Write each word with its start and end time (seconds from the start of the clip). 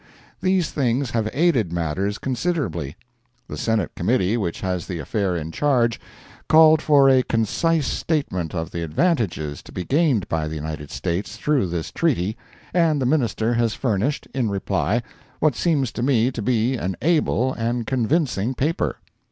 These 0.41 0.71
things 0.71 1.11
have 1.11 1.29
aided 1.31 1.71
matters 1.71 2.17
considerably. 2.17 2.95
The 3.47 3.55
Senate 3.55 3.91
Committee, 3.95 4.35
which 4.35 4.61
has 4.61 4.87
the 4.87 4.97
affair 4.97 5.35
in 5.37 5.51
charge, 5.51 5.99
called 6.49 6.81
for 6.81 7.07
a 7.07 7.21
concise 7.21 7.85
statement 7.85 8.55
of 8.55 8.71
the 8.71 8.81
advantages 8.81 9.61
to 9.61 9.71
be 9.71 9.83
gained 9.83 10.27
by 10.27 10.47
the 10.47 10.55
United 10.55 10.89
States 10.89 11.37
through 11.37 11.67
this 11.67 11.91
treaty, 11.91 12.35
and 12.73 12.99
the 12.99 13.05
Minister 13.05 13.53
has 13.53 13.75
furnished, 13.75 14.27
in 14.33 14.49
reply, 14.49 15.03
what 15.39 15.55
seems 15.55 15.91
to 15.91 16.01
me 16.01 16.31
to 16.31 16.41
be 16.41 16.77
an 16.77 16.95
able 17.03 17.53
and 17.53 17.85
convincing 17.85 18.55
paper. 18.55 18.97